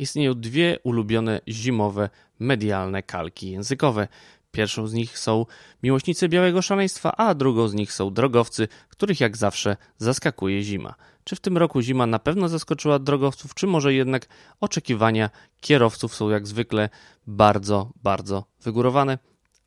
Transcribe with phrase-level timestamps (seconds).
[0.00, 4.08] istnieją dwie ulubione zimowe medialne kalki językowe.
[4.52, 5.46] Pierwszą z nich są
[5.82, 10.94] miłośnicy białego szaleństwa, a drugą z nich są drogowcy, których jak zawsze zaskakuje zima.
[11.24, 14.28] Czy w tym roku zima na pewno zaskoczyła drogowców, czy może jednak
[14.60, 15.30] oczekiwania
[15.60, 16.88] kierowców są jak zwykle
[17.26, 19.18] bardzo, bardzo wygórowane?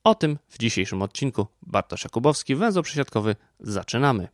[0.04, 1.48] O tym w dzisiejszym odcinku.
[1.62, 3.36] Bartosz Jakubowski, węzeł przesiadkowy.
[3.60, 4.28] Zaczynamy.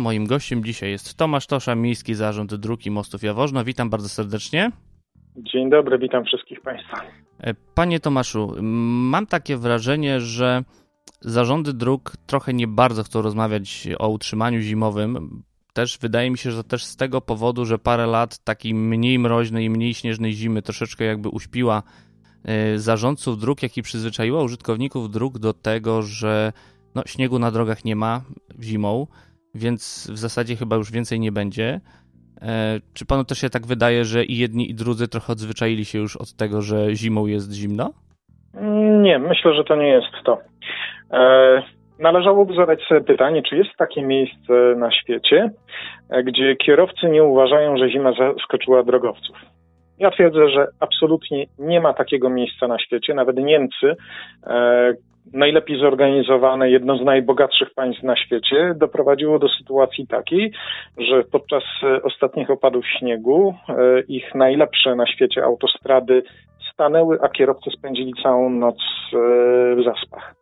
[0.00, 3.64] A moim gościem dzisiaj jest Tomasz Tosza, Miejski Zarząd Dróg i Mostów Jaworzno.
[3.64, 4.70] Witam bardzo serdecznie.
[5.36, 6.96] Dzień dobry, witam wszystkich Państwa.
[7.40, 8.54] E, panie Tomaszu,
[9.10, 10.62] mam takie wrażenie, że
[11.20, 15.42] zarządy dróg trochę nie bardzo chcą rozmawiać o utrzymaniu zimowym.
[15.72, 19.64] Też wydaje mi się, że też z tego powodu, że parę lat takiej mniej mroźnej
[19.64, 21.82] i mniej śnieżnej zimy troszeczkę jakby uśpiła
[22.44, 26.52] e, zarządców dróg, jak i przyzwyczaiła użytkowników dróg do tego, że
[26.94, 28.22] no, śniegu na drogach nie ma
[28.60, 29.06] zimą
[29.54, 31.80] więc w zasadzie chyba już więcej nie będzie.
[32.42, 35.98] E, czy panu też się tak wydaje, że i jedni, i drudzy trochę odzwyczaili się
[35.98, 37.90] już od tego, że zimą jest zimno?
[39.02, 40.38] Nie, myślę, że to nie jest to.
[41.12, 41.62] E,
[41.98, 45.50] należałoby zadać sobie pytanie, czy jest takie miejsce na świecie,
[46.10, 49.36] e, gdzie kierowcy nie uważają, że zima zaskoczyła drogowców.
[49.98, 53.14] Ja twierdzę, że absolutnie nie ma takiego miejsca na świecie.
[53.14, 53.96] Nawet Niemcy,
[55.32, 60.52] najlepiej zorganizowane, jedno z najbogatszych państw na świecie, doprowadziło do sytuacji takiej,
[60.98, 66.22] że podczas e, ostatnich opadów śniegu e, ich najlepsze na świecie autostrady
[66.72, 69.16] stanęły, a kierowcy spędzili całą noc e,
[69.76, 70.39] w zaspach.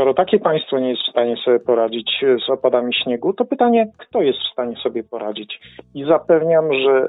[0.00, 4.22] Skoro takie państwo nie jest w stanie sobie poradzić z opadami śniegu, to pytanie, kto
[4.22, 5.60] jest w stanie sobie poradzić?
[5.94, 7.08] I zapewniam, że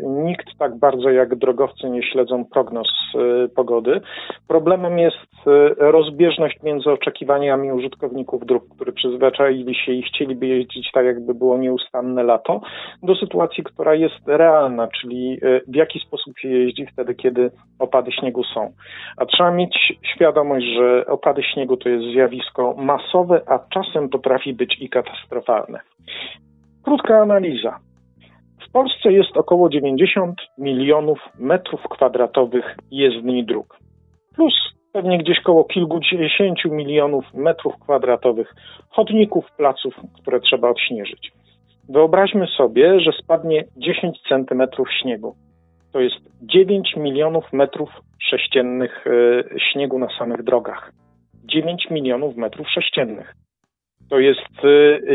[0.00, 4.00] y, nikt tak bardzo jak drogowcy nie śledzą prognoz y, pogody.
[4.48, 11.06] Problemem jest y, rozbieżność między oczekiwaniami użytkowników dróg, którzy przyzwyczaili się i chcieliby jeździć tak,
[11.06, 12.60] jakby było nieustanne lato,
[13.02, 18.44] do sytuacji, która jest realna, czyli w jaki sposób się jeździ wtedy, kiedy opady śniegu
[18.44, 18.72] są.
[19.16, 22.25] A trzeba mieć świadomość, że opady śniegu to jest zjawisko
[22.76, 25.80] masowe, a czasem potrafi być i katastrofalne.
[26.84, 27.78] Krótka analiza.
[28.68, 33.78] W Polsce jest około 90 milionów metrów kwadratowych jezdni dróg,
[34.34, 34.54] plus
[34.92, 38.54] pewnie gdzieś koło kilkudziesięciu milionów metrów kwadratowych
[38.90, 41.32] chodników, placów, które trzeba odśnieżyć.
[41.88, 45.34] Wyobraźmy sobie, że spadnie 10 centymetrów śniegu.
[45.92, 50.92] To jest 9 milionów metrów sześciennych e, śniegu na samych drogach.
[51.46, 53.34] 9 milionów metrów sześciennych.
[54.10, 54.50] To jest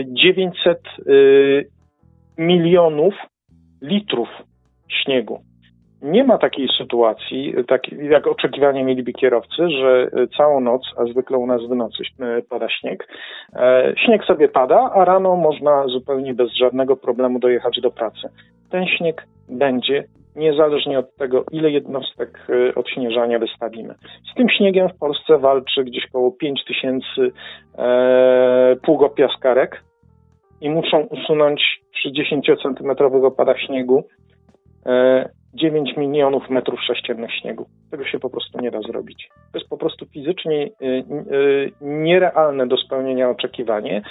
[0.05, 1.65] 900 y, y,
[2.37, 3.13] milionów
[3.81, 4.29] litrów
[4.89, 5.39] śniegu.
[6.01, 11.47] Nie ma takiej sytuacji, tak jak oczekiwania mieliby kierowcy, że całą noc, a zwykle u
[11.47, 13.07] nas w nocy y, pada śnieg,
[13.55, 18.29] e, śnieg sobie pada, a rano można zupełnie bez żadnego problemu dojechać do pracy.
[18.69, 20.03] Ten śnieg będzie
[20.35, 23.95] niezależnie od tego, ile jednostek y, odśnieżania wystawimy.
[24.31, 27.31] Z tym śniegiem w Polsce walczy gdzieś około 5 tysięcy
[27.77, 29.83] e, pługopiaskarek
[30.61, 34.03] i muszą usunąć przy 10-centymetrowych opadach śniegu
[34.85, 37.65] e, 9 milionów metrów sześciennych śniegu.
[37.91, 39.29] Tego się po prostu nie da zrobić.
[39.51, 44.01] To jest po prostu fizycznie y, y, nierealne do spełnienia oczekiwanie.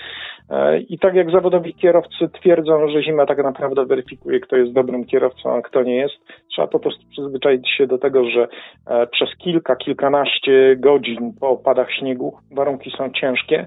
[0.50, 5.04] E, I tak jak zawodowi kierowcy twierdzą, że zima tak naprawdę weryfikuje, kto jest dobrym
[5.04, 6.14] kierowcą, a kto nie jest,
[6.50, 8.48] trzeba po prostu przyzwyczaić się do tego, że
[8.86, 13.66] e, przez kilka, kilkanaście godzin po opadach śniegu warunki są ciężkie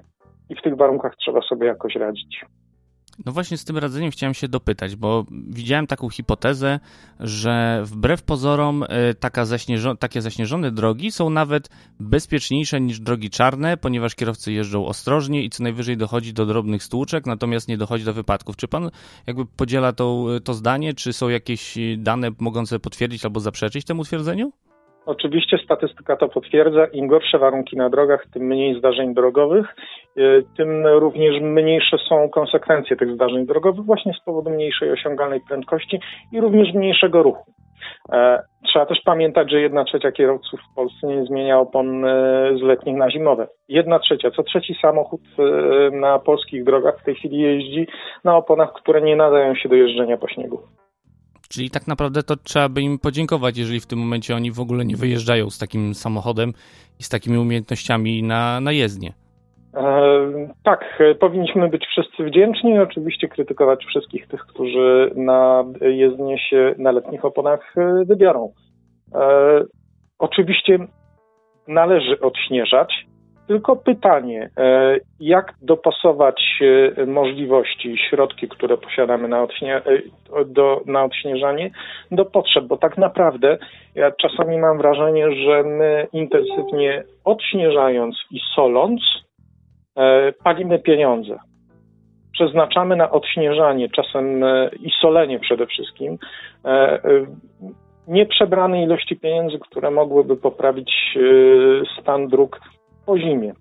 [0.49, 2.45] i w tych warunkach trzeba sobie jakoś radzić.
[3.25, 6.79] No właśnie z tym radzeniem chciałem się dopytać, bo widziałem taką hipotezę,
[7.19, 11.69] że wbrew pozorom e, taka zaśnieżo takie zaśnieżone drogi są nawet
[11.99, 17.25] bezpieczniejsze niż drogi czarne, ponieważ kierowcy jeżdżą ostrożnie i co najwyżej dochodzi do drobnych stłuczek,
[17.25, 18.55] natomiast nie dochodzi do wypadków.
[18.55, 18.91] Czy pan
[19.27, 24.51] jakby podziela to, to zdanie, czy są jakieś dane mogące potwierdzić albo zaprzeczyć temu twierdzeniu?
[25.05, 26.85] Oczywiście statystyka to potwierdza.
[26.85, 29.75] Im gorsze warunki na drogach, tym mniej zdarzeń drogowych,
[30.17, 35.99] y, tym również mniejsze są konsekwencje tych zdarzeń drogowych właśnie z powodu mniejszej osiągalnej prędkości
[36.31, 37.53] i również mniejszego ruchu.
[38.11, 42.09] E, trzeba też pamiętać, że jedna trzecia kierowców w Polsce nie zmienia opon e,
[42.59, 43.47] z letnich na zimowe.
[43.67, 47.87] Jedna trzecia, co trzeci samochód e, na polskich drogach w tej chwili jeździ
[48.23, 50.59] na oponach, które nie nadają się do jeżdżenia po śniegu.
[51.49, 54.85] Czyli tak naprawdę to trzeba by im podziękować, jeżeli w tym momencie oni w ogóle
[54.85, 56.53] nie wyjeżdżają z takim samochodem
[56.99, 59.13] i z takimi umiejętnościami na, na jezdnię.
[60.63, 67.25] Tak, powinniśmy być wszyscy wdzięczni oczywiście krytykować wszystkich tych, którzy na jezdnie się na letnich
[67.25, 67.75] oponach
[68.05, 68.53] wybiorą.
[70.19, 70.77] Oczywiście
[71.67, 72.93] należy odśnieżać,
[73.47, 76.43] tylko pytanie, e, jak dopasować
[76.97, 79.81] e, możliwości, środki, które posiadamy na, odśnie, e,
[80.45, 81.71] do, na odśnieżanie
[82.11, 83.57] do potrzeb, bo tak naprawdę
[83.95, 89.01] ja czasami mam wrażenie, że my intensywnie odśnieżając i soląc,
[90.43, 91.39] palimy pieniądze.
[92.31, 94.43] Przeznaczamy na odśnieżanie, czasem
[94.79, 96.17] i solenie przede wszystkim,
[98.07, 101.17] nieprzebrane ilości pieniędzy, które mogłyby poprawić
[102.01, 102.59] stan dróg
[103.05, 103.53] po zimie.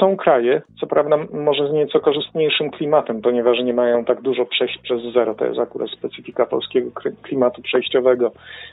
[0.00, 4.78] Są kraje, co prawda może z nieco korzystniejszym klimatem, ponieważ nie mają tak dużo przejść
[4.78, 5.34] przez zero.
[5.34, 6.90] To jest akurat specyfika polskiego
[7.22, 8.32] klimatu przejściowego,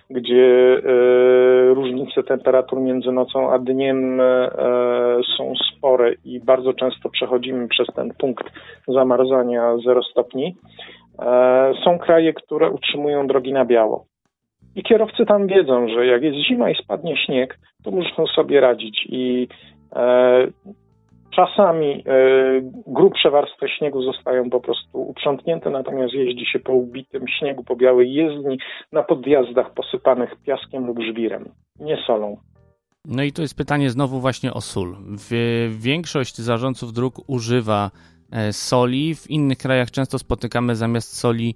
[0.10, 4.50] gdzie e, różnice temperatur między nocą a dniem e,
[5.38, 8.46] są spore i bardzo często przechodzimy przez ten punkt
[8.88, 10.56] zamarzania 0 stopni.
[11.20, 14.06] E, są kraje, które utrzymują drogi na biało.
[14.76, 19.06] I kierowcy tam wiedzą, że jak jest zima i spadnie śnieg, to muszą sobie radzić
[19.10, 19.71] i E,
[21.32, 22.04] czasami e,
[22.88, 28.14] grubsze warstwy śniegu zostają po prostu uprzątnięte, natomiast jeździ się po ubitym śniegu, po białej
[28.14, 28.58] jezdni,
[28.92, 31.50] na podjazdach posypanych piaskiem lub żwirem,
[31.80, 32.38] nie solą.
[33.06, 34.96] No i to jest pytanie znowu właśnie o sól.
[35.70, 37.92] Większość zarządców dróg używa
[38.32, 41.56] e, soli, w innych krajach często spotykamy zamiast soli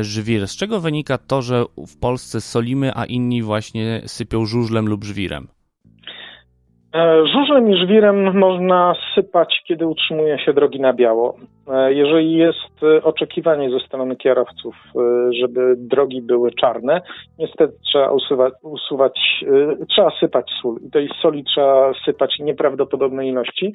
[0.00, 0.48] żwir.
[0.48, 5.48] Z czego wynika to, że w Polsce solimy, a inni właśnie sypią żużlem lub żwirem?
[6.94, 11.36] E, żużlem i żwirem można sypać, kiedy utrzymuje się drogi na biało.
[11.68, 14.76] E, jeżeli jest e, oczekiwanie ze strony kierowców,
[15.40, 17.00] żeby drogi były czarne,
[17.38, 19.44] niestety trzeba usuwać, usuwać
[19.88, 20.76] trzeba sypać sól.
[20.86, 23.72] I tej soli trzeba sypać nieprawdopodobnej ilości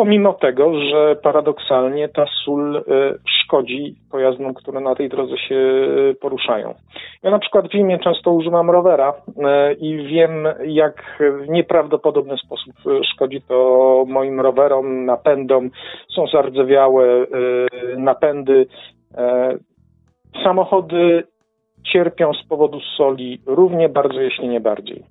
[0.00, 2.82] pomimo tego, że paradoksalnie ta sól y,
[3.28, 6.74] szkodzi pojazdom, które na tej drodze się y, poruszają.
[7.22, 12.74] Ja na przykład w imię często używam rowera y, i wiem, jak w nieprawdopodobny sposób
[13.12, 15.70] szkodzi to moim rowerom, napędom.
[16.14, 17.26] Są zardzewiałe
[17.96, 18.66] napędy.
[20.44, 21.22] Samochody
[21.92, 25.04] cierpią z powodu soli równie bardzo, jeśli nie bardziej.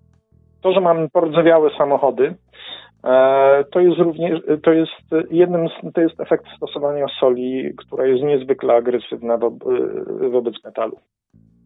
[0.62, 2.36] To, że mamy pordzewiałe samochody,
[3.72, 9.38] to jest również, to jest jednym to jest efekt stosowania soli, która jest niezwykle agresywna
[9.38, 9.52] wo,
[10.32, 10.98] wobec metalu.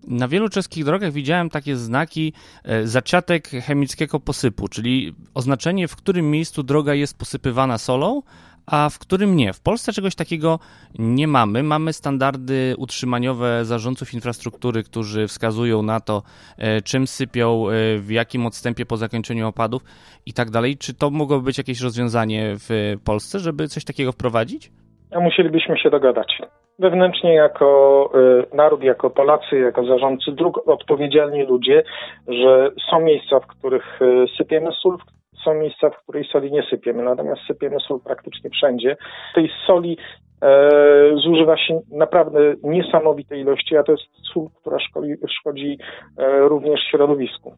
[0.08, 2.34] Na wielu czeskich drogach widziałem takie znaki
[2.64, 8.22] e, zaciatek chemickiego posypu, czyli oznaczenie, w którym miejscu droga jest posypywana solą,
[8.66, 9.54] a w którym nie.
[9.54, 10.60] W Polsce czegoś takiego
[11.00, 11.64] nie mamy.
[11.64, 16.22] Mamy standardy utrzymaniowe zarządców infrastruktury, którzy wskazują na to,
[16.58, 19.82] e, czym sypią, e, w jakim odstępie po zakończeniu opadów
[20.26, 20.78] i tak dalej.
[20.78, 24.72] Czy to mogłoby być jakieś rozwiązanie w Polsce, żeby coś takiego wprowadzić?
[25.12, 26.42] A musielibyśmy się dogadać.
[26.80, 28.10] Wewnętrznie jako
[28.52, 31.84] y, naród, jako Polacy, jako zarządcy dróg, odpowiedzialni ludzie,
[32.28, 34.00] że są miejsca, w których
[34.38, 34.98] sypiemy sól,
[35.44, 38.98] są miejsca, w której soli nie sypiemy, natomiast sypiemy sól praktycznie wszędzie.
[39.36, 39.98] Tej soli
[40.42, 40.70] e,
[41.16, 44.04] zużywa się naprawdę niesamowite ilości, a to jest
[44.34, 45.78] sól, która szkodzi, szkodzi
[46.18, 47.54] e, również środowisku.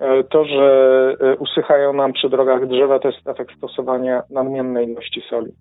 [0.00, 5.22] E, to, że e, usychają nam przy drogach drzewa, to jest efekt stosowania nadmiernej ilości
[5.30, 5.52] soli.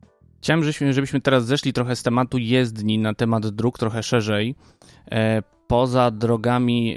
[0.42, 4.56] Chciałem, żebyśmy, żebyśmy teraz zeszli trochę z tematu jezdni na temat dróg trochę szerzej.
[5.12, 6.96] E, poza drogami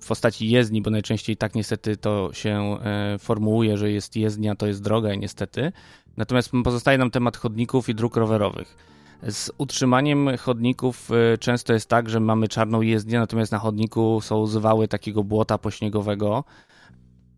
[0.00, 2.78] w postaci jezdni, bo najczęściej tak niestety to się
[3.18, 5.72] formułuje, że jest jezdnia, to jest droga i niestety.
[6.16, 8.76] Natomiast pozostaje nam temat chodników i dróg rowerowych.
[9.22, 11.10] Z utrzymaniem chodników
[11.40, 16.44] często jest tak, że mamy czarną jezdnię, natomiast na chodniku są zwały takiego błota pośniegowego.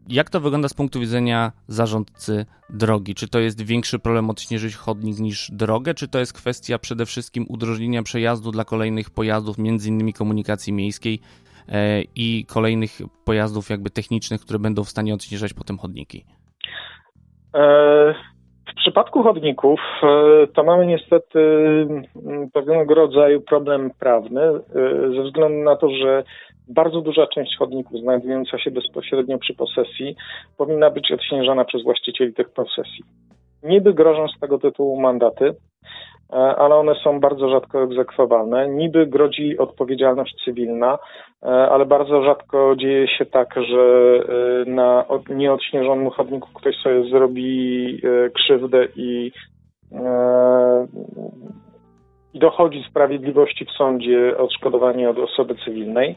[0.09, 3.15] Jak to wygląda z punktu widzenia zarządcy drogi?
[3.15, 7.47] Czy to jest większy problem odśnieżyć chodnik niż drogę, czy to jest kwestia przede wszystkim
[7.49, 11.21] udrożnienia przejazdu dla kolejnych pojazdów, między innymi komunikacji miejskiej
[11.69, 12.91] e, i kolejnych
[13.25, 16.25] pojazdów jakby technicznych, które będą w stanie odśnieżać potem chodniki?
[17.55, 18.15] E,
[18.73, 21.41] w przypadku chodników e, to mamy niestety
[22.27, 24.41] mm, pewnego rodzaju problem prawny,
[25.17, 26.25] ze względu na to, że
[26.71, 30.17] bardzo duża część chodników znajdująca się bezpośrednio przy posesji
[30.59, 33.05] powinna być odśnieżana przez właścicieli tych posesji.
[33.63, 35.55] Niby grożą z tego tytułu mandaty,
[36.33, 38.69] e, ale one są bardzo rzadko egzekwowalne.
[38.69, 40.99] Niby grodzi odpowiedzialność cywilna,
[41.43, 43.83] e, ale bardzo rzadko dzieje się tak, że
[44.67, 48.03] e, na nieodśnieżonym chodniku ktoś sobie zrobi
[48.35, 49.33] krzywdę i
[52.35, 56.17] dochodzi sprawiedliwości w sądzie odszkodowanie od osoby cywilnej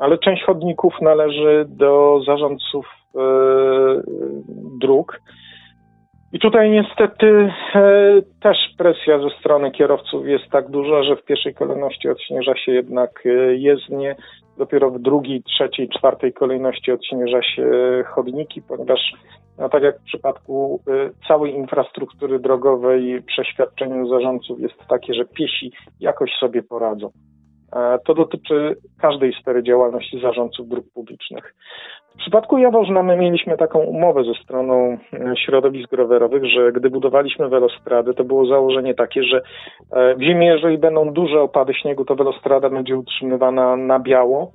[0.00, 3.20] ale część chodników należy do zarządców e,
[4.80, 5.20] dróg.
[6.32, 11.54] I tutaj niestety e, też presja ze strony kierowców jest tak duża, że w pierwszej
[11.54, 14.16] kolejności odśnieża się jednak e, jezdnie,
[14.58, 17.70] dopiero w drugiej, trzeciej, czwartej kolejności odśnieża się
[18.06, 19.00] chodniki, ponieważ
[19.58, 25.72] no, tak jak w przypadku e, całej infrastruktury drogowej, przeświadczeniu zarządców jest takie, że piesi
[26.00, 27.10] jakoś sobie poradzą.
[27.76, 31.54] E, to dotyczy każdej sfery działalności zarządców dróg publicznych.
[32.14, 37.48] W przypadku Jaworzna my mieliśmy taką umowę ze stroną e, środowisk rowerowych, że gdy budowaliśmy
[37.48, 39.42] welostrady, to było założenie takie, że
[39.92, 44.52] e, w zimie, jeżeli będą duże opady śniegu, to welostrada będzie utrzymywana na biało,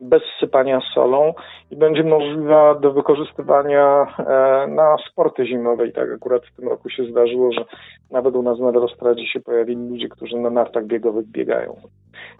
[0.00, 1.34] bez sypania solą
[1.70, 5.86] i będzie możliwa do wykorzystywania e, na sporty zimowe.
[5.86, 7.64] I tak akurat w tym roku się zdarzyło, że
[8.10, 11.76] nawet u nas na Welostradzie się pojawili ludzie, którzy na nartach biegowych biegają.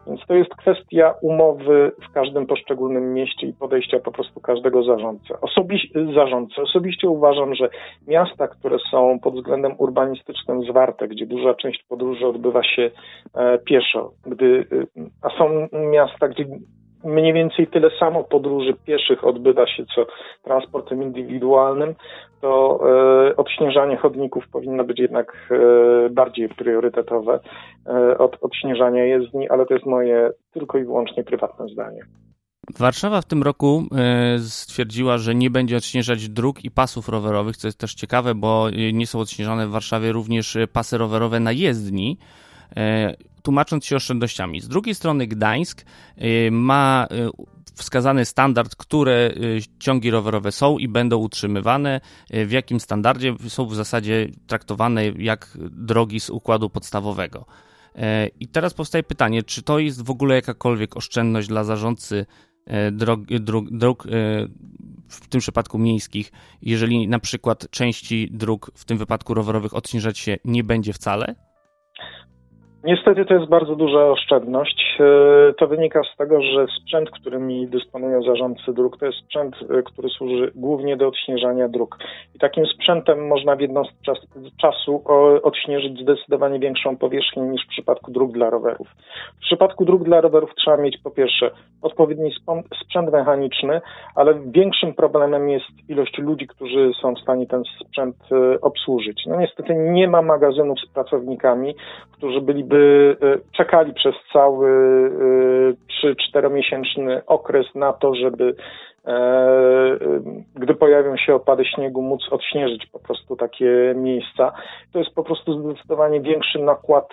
[0.07, 5.41] Więc to jest kwestia umowy w każdym poszczególnym mieście i podejścia po prostu każdego zarządcy.
[5.41, 6.63] Osobiście, zarządcy.
[6.63, 7.69] Osobiście uważam, że
[8.07, 12.91] miasta, które są pod względem urbanistycznym zwarte, gdzie duża część podróży odbywa się
[13.35, 14.67] e, pieszo, gdy,
[15.23, 16.45] a są miasta, gdzie
[17.05, 20.07] mniej więcej tyle samo podróży pieszych odbywa się co
[20.43, 21.95] transportem indywidualnym,
[22.41, 22.81] to
[23.31, 27.41] e, odśnieżanie chodników powinno być jednak e, bardziej priorytetowe
[27.87, 32.05] e, od odśnieżania jezdni, ale to jest moje tylko i wyłącznie prywatne zdanie.
[32.79, 37.69] Warszawa w tym roku e, stwierdziła, że nie będzie odśnieżać dróg i pasów rowerowych, co
[37.69, 42.19] jest też ciekawe, bo nie są odśnieżane w Warszawie również pasy rowerowe na jezdni.
[42.77, 44.61] E, tłumacząc się oszczędnościami.
[44.61, 45.85] Z drugiej strony Gdańsk
[46.17, 47.31] e, ma e,
[47.75, 49.35] wskazany standard, które
[49.79, 56.21] ciągi rowerowe są i będą utrzymywane, w jakim standardzie są w zasadzie traktowane jak drogi
[56.21, 57.47] z układu podstawowego.
[58.41, 62.27] I teraz powstaje pytanie, czy to jest w ogóle jakakolwiek oszczędność dla zarządcy
[62.93, 64.07] dróg, dróg, dróg
[65.09, 70.37] w tym przypadku miejskich, jeżeli na przykład części dróg, w tym wypadku rowerowych, odśnieżać się
[70.45, 71.35] nie będzie wcale?
[72.85, 74.99] Niestety to jest bardzo duża oszczędność.
[75.01, 79.83] E, to wynika z tego, że sprzęt, którymi dysponują zarządcy dróg, to jest sprzęt, e,
[79.83, 81.99] który służy głównie do odśnieżania dróg.
[82.35, 84.13] I takim sprzętem można w jednostce
[84.61, 85.03] czasu
[85.43, 88.89] odśnieżyć zdecydowanie większą powierzchnię niż w przypadku dróg dla rowerów.
[89.37, 91.51] W przypadku dróg dla rowerów trzeba mieć po pierwsze
[91.83, 92.31] odpowiedni
[92.85, 93.81] sprzęt mechaniczny,
[94.15, 99.27] ale większym problemem jest ilość ludzi, którzy są w stanie ten sprzęt e, obsłużyć.
[99.27, 101.75] No niestety nie ma magazynów z pracownikami,
[102.13, 104.71] którzy byliby by e, czekali przez cały
[106.35, 108.55] 3-4 e, okres na to, żeby
[109.05, 109.99] e,
[110.55, 114.53] gdy pojawią się opady śniegu, móc odśnieżyć po prostu takie miejsca.
[114.93, 117.09] To jest po prostu zdecydowanie większy nakład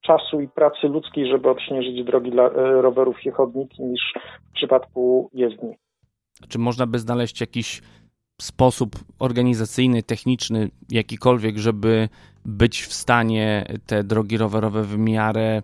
[0.00, 2.48] czasu i pracy ludzkiej, żeby odśnieżyć drogi dla
[2.80, 4.14] rowerów i chodniki niż
[4.50, 5.76] w przypadku jezdni.
[6.48, 7.82] Czy można by znaleźć jakiś
[8.40, 12.08] sposób organizacyjny, techniczny, jakikolwiek, żeby
[12.44, 15.62] być w stanie te drogi rowerowe w miarę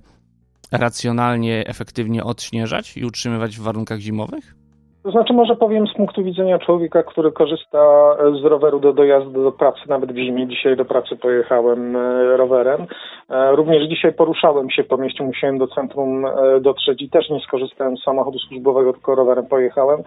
[0.73, 4.59] racjonalnie, efektywnie odśnieżać i utrzymywać w warunkach zimowych?
[5.03, 9.53] To znaczy, może powiem z punktu widzenia człowieka, który korzysta z roweru do dojazdu do
[9.53, 10.49] pracy, nawet w zimie.
[10.49, 12.87] Dzisiaj do pracy pojechałem e, rowerem.
[13.31, 17.41] E, również dzisiaj poruszałem się po mieście, musiałem do centrum e, dotrzeć i też nie
[17.41, 20.03] skorzystałem z samochodu służbowego, tylko rowerem pojechałem.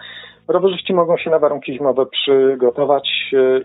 [0.48, 3.10] Rowerzyści mogą się na warunki zimowe przygotować.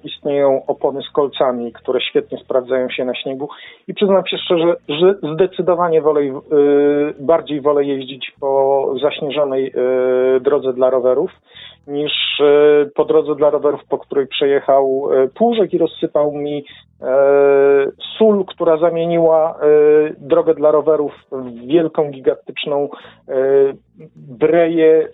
[0.05, 3.49] Istnieją opony z kolcami, które świetnie sprawdzają się na śniegu
[3.89, 6.21] i przyznam się szczerze, że zdecydowanie wolę,
[7.21, 9.73] bardziej wolę jeździć po zaśnieżonej
[10.41, 11.31] drodze dla rowerów
[11.87, 16.65] niż e, po drodze dla rowerów, po której przejechał e, Płużek i rozsypał mi
[17.01, 17.07] e,
[18.19, 19.59] sól, która zamieniła
[20.19, 22.89] drogę dla rowerów w wielką, gigantyczną
[24.17, 25.09] breję.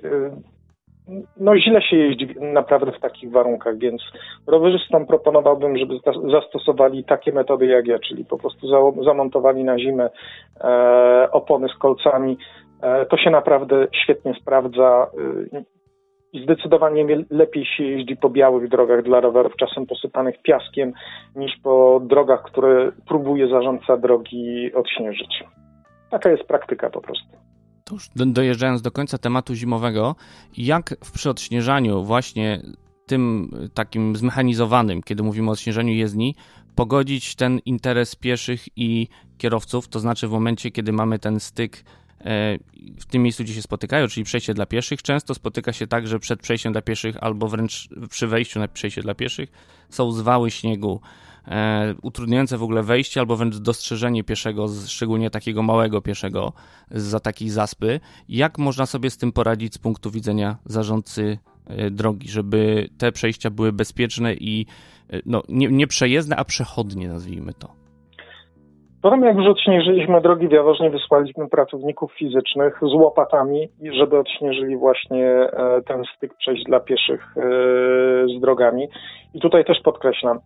[1.36, 4.02] No źle się jeździ naprawdę w takich warunkach, więc
[4.46, 5.94] rowerzystom proponowałbym, żeby
[6.32, 8.66] zastosowali takie metody jak ja, czyli po prostu
[9.04, 10.10] zamontowali na zimę
[11.32, 12.38] opony z kolcami.
[13.08, 15.10] To się naprawdę świetnie sprawdza
[16.32, 20.92] i zdecydowanie lepiej się jeździ po białych drogach dla rowerów, czasem posypanych piaskiem,
[21.36, 25.44] niż po drogach, które próbuje zarządca drogi odśnieżyć.
[26.10, 27.51] Taka jest praktyka po prostu.
[27.84, 30.16] To już dojeżdżając do końca tematu zimowego,
[30.56, 32.62] jak w przyodśnieżaniu właśnie
[33.06, 36.34] tym takim zmechanizowanym, kiedy mówimy o odśnieżaniu jezdni,
[36.74, 39.08] pogodzić ten interes pieszych i
[39.38, 41.84] kierowców, to znaczy w momencie, kiedy mamy ten styk
[42.24, 42.58] E,
[43.00, 46.18] w tym miejscu, gdzie się spotykają, czyli przejście dla pieszych, często spotyka się tak, że
[46.18, 49.52] przed przejściem dla pieszych albo wręcz przy wejściu na przejście dla pieszych
[49.90, 51.00] są zwały śniegu
[51.48, 56.52] e, utrudniające w ogóle wejście albo wręcz dostrzeżenie pieszego, szczególnie takiego małego pieszego
[56.90, 58.00] za takiej zaspy.
[58.28, 63.50] Jak można sobie z tym poradzić z punktu widzenia zarządcy e, drogi, żeby te przejścia
[63.50, 64.66] były bezpieczne i
[65.12, 67.68] e, no, nie, nie przejezdne, a przechodnie, nazwijmy to?
[69.02, 73.68] Potem jak już odśnieżyliśmy drogi w Jaworznie, wysłaliśmy pracowników fizycznych z łopatami,
[73.98, 77.34] żeby odśnieżyli właśnie e, ten styk przejść dla pieszych
[78.36, 78.88] z drogami.
[79.34, 80.38] I tutaj też podkreślam,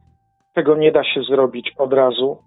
[0.57, 2.39] tego nie da się zrobić od razu.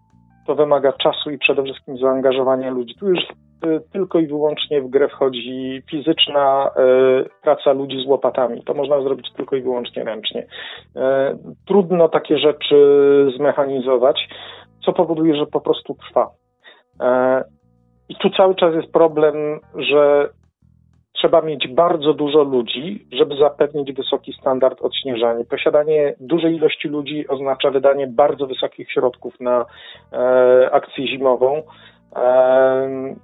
[0.48, 2.96] To wymaga czasu i przede wszystkim zaangażowania ludzi.
[3.00, 6.70] Tu już e, tylko i wyłącznie w grę wchodzi fizyczna
[7.42, 8.63] praca ludzi z łopatami.
[8.63, 10.48] To można zrobić tylko i wyłącznie ręcznie.
[11.68, 12.78] Trudno takie rzeczy
[13.38, 14.28] zmechanizować
[14.86, 16.30] co powoduje, że po prostu trwa.
[18.10, 19.36] I tu cały czas jest problem,
[19.75, 20.30] że
[21.22, 25.44] trzeba mieć bardzo dużo ludzi, żeby zapewnić wysoki standard odśnieżania.
[25.50, 29.66] Posiadanie dużej ilości ludzi oznacza wydanie bardzo wysokich środków na
[30.14, 31.64] e, akcję zimową.
[32.16, 33.16] E,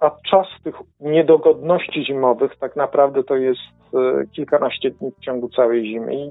[0.00, 3.60] a czas tych niedogodności zimowych tak naprawdę to jest
[3.94, 6.14] e, kilkanaście dni w ciągu całej zimy.
[6.14, 6.30] I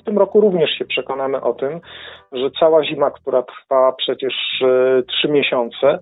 [0.00, 1.80] w tym roku również się przekonamy o tym,
[2.32, 5.98] że cała zima, która trwa przecież e, trzy miesiące,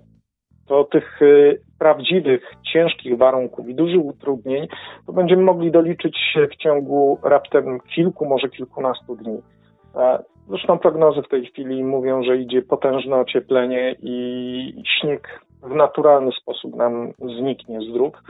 [0.67, 1.25] to tych e,
[1.79, 4.67] prawdziwych, ciężkich warunków i dużych utrudnień,
[5.05, 6.17] to będziemy mogli doliczyć
[6.51, 9.41] w ciągu raptem kilku, może kilkunastu dni.
[10.49, 16.75] Zresztą prognozy w tej chwili mówią, że idzie potężne ocieplenie i śnieg w naturalny sposób
[16.75, 18.23] nam zniknie z dróg.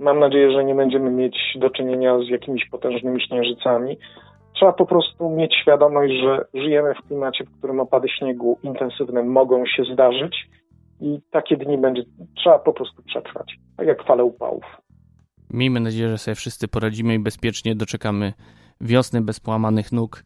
[0.00, 3.98] Mam nadzieję, że nie będziemy mieć do czynienia z jakimiś potężnymi śnieżycami.
[4.54, 9.66] Trzeba po prostu mieć świadomość, że żyjemy w klimacie, w którym opady śniegu intensywne mogą
[9.66, 10.48] się zdarzyć
[11.00, 12.02] i takie dni będzie
[12.34, 14.64] trzeba po prostu przetrwać, tak jak fale upałów.
[15.50, 18.32] Miejmy nadzieję, że sobie wszyscy poradzimy i bezpiecznie doczekamy
[18.80, 20.24] wiosny bez połamanych nóg,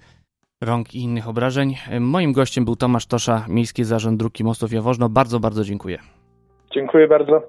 [0.61, 1.75] rąk i innych obrażeń.
[2.00, 5.09] Moim gościem był Tomasz Tosza, Miejski Zarząd Dróg Mostów Jaworzno.
[5.09, 5.99] Bardzo, bardzo dziękuję.
[6.75, 7.43] Dziękuję bardzo.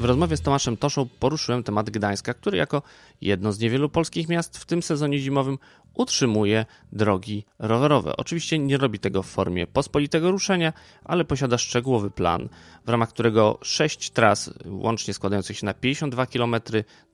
[0.00, 2.82] W rozmowie z Tomaszem Toszą poruszyłem temat Gdańska, który jako
[3.20, 5.58] jedno z niewielu polskich miast w tym sezonie zimowym
[5.94, 8.16] utrzymuje drogi rowerowe.
[8.16, 10.72] Oczywiście nie robi tego w formie pospolitego ruszenia,
[11.04, 12.48] ale posiada szczegółowy plan,
[12.86, 16.56] w ramach którego sześć tras, łącznie składających się na 52 km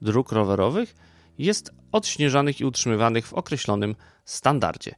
[0.01, 0.95] dróg rowerowych,
[1.37, 3.95] jest odśnieżanych i utrzymywanych w określonym
[4.25, 4.95] standardzie.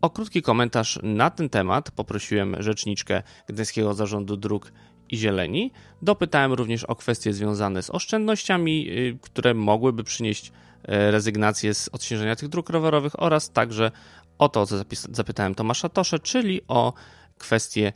[0.00, 4.72] O krótki komentarz na ten temat poprosiłem rzeczniczkę Gdańskiego Zarządu Dróg
[5.12, 5.70] i Zieleni.
[6.02, 10.52] Dopytałem również o kwestie związane z oszczędnościami, y, które mogłyby przynieść
[10.84, 13.90] e, rezygnację z odśnieżenia tych dróg rowerowych oraz także
[14.38, 14.76] o to, co
[15.12, 16.92] zapytałem Tomasza Tosze, czyli o
[17.38, 17.92] kwestię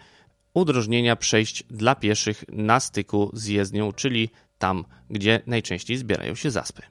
[0.54, 6.82] udrożnienia przejść dla pieszych na styku z jezdnią, czyli tam, gdzie najczęściej zbierają się zaspy.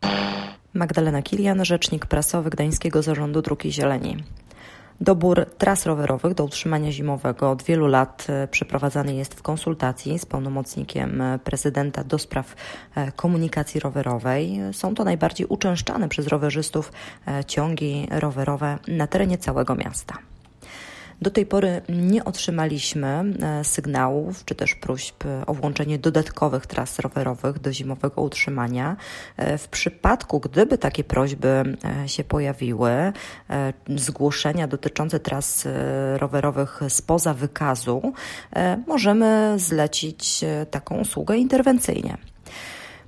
[0.73, 4.17] Magdalena Kilian, rzecznik prasowy Gdańskiego Zarządu Dróg i Zieleni.
[5.01, 10.25] Dobór tras rowerowych do utrzymania zimowego od wielu lat e, przeprowadzany jest w konsultacji z
[10.25, 12.55] pełnomocnikiem e, prezydenta do spraw
[12.95, 14.59] e, komunikacji rowerowej.
[14.71, 16.91] Są to najbardziej uczęszczane przez rowerzystów
[17.47, 20.17] ciągi rowerowe na terenie całego miasta.
[21.21, 27.59] Do tej pory nie otrzymaliśmy e, sygnałów czy też próśb o włączenie dodatkowych tras rowerowych
[27.59, 28.97] do zimowego utrzymania.
[29.37, 33.13] E, w przypadku, gdyby takie prośby e, się pojawiły,
[33.95, 35.67] zgłoszenia dotyczące tras
[36.17, 38.13] rowerowych spoza wykazu,
[38.87, 42.17] możemy zlecić taką usługę interwencyjnie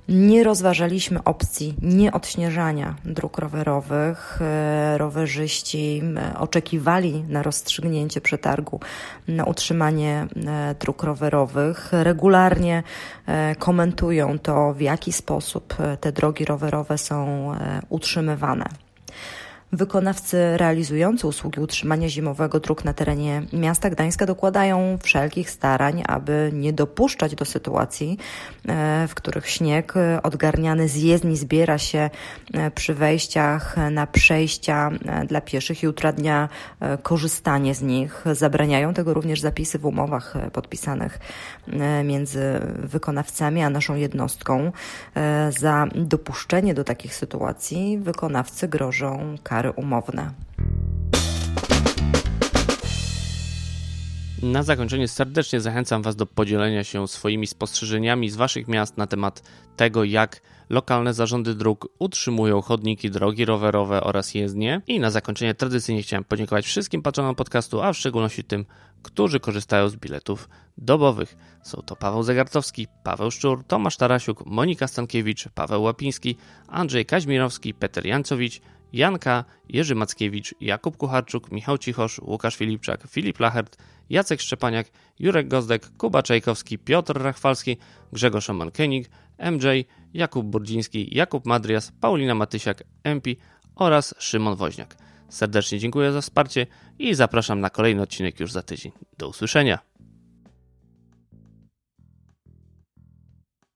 [0.08, 4.38] nie rozważaliśmy opcji nieodśnieżania dróg rowerowych.
[4.42, 6.02] E, rowerzyści
[6.38, 8.80] oczekiwali na rozstrzygnięcie przetargu
[9.28, 11.88] na utrzymanie e, dróg rowerowych.
[11.92, 12.82] Regularnie
[13.26, 17.52] e, komentują to, w jaki sposób te drogi rowerowe są
[17.88, 18.87] utrzymywane.
[19.72, 26.72] Wykonawcy realizujący usługi utrzymania zimowego dróg na terenie miasta Gdańska dokładają wszelkich starań, aby nie
[26.72, 28.18] dopuszczać do sytuacji,
[28.68, 32.10] e, w których śnieg odgarniany z jezdni zbiera się
[32.54, 36.48] e, przy wejściach na przejścia e, dla pieszych i utrudnia
[37.02, 38.24] korzystanie z nich.
[38.32, 41.18] Zabraniają tego również zapisy w umowach podpisanych
[42.04, 44.72] między wykonawcami a naszą jednostką.
[45.58, 50.30] Za dopuszczenie do takich sytuacji wykonawcy grożą karą kary umowne.
[54.42, 59.42] Na zakończenie serdecznie zachęcam Was do podzielenia się swoimi spostrzeżeniami z Waszych miast na temat
[59.76, 60.40] tego, jak
[60.70, 64.80] lokalne zarządy dróg utrzymują chodniki, drogi rowerowe oraz jezdnie.
[64.86, 68.66] I na zakończenie tradycyjnie chciałem podziękować wszystkim patronom podcastu, a w szczególności tym,
[69.02, 71.36] którzy korzystają z biletów dobowych.
[71.62, 76.36] Są to Paweł Zegartowski, Paweł Szczur, Tomasz Tarasiuk, Monika Stankiewicz, Paweł Łapiński,
[76.68, 78.60] Andrzej Kaźmirowski, Peter Jancowicz,
[78.92, 83.76] Janka, Jerzy Mackiewicz, Jakub Kucharczuk, Michał Cichosz, Łukasz Filipczak, Filip Lachert,
[84.10, 84.86] Jacek Szczepaniak,
[85.18, 87.76] Jurek Gozdek, Kuba Czajkowski, Piotr Rachwalski,
[88.12, 89.66] Grzegorz Oman-Kenig, MJ,
[90.14, 93.30] Jakub Burdziński, Jakub Madrias, Paulina Matysiak, MP
[93.74, 94.96] oraz Szymon Woźniak.
[95.28, 96.66] Serdecznie dziękuję za wsparcie
[96.98, 98.92] i zapraszam na kolejny odcinek już za tydzień.
[99.18, 99.87] Do usłyszenia.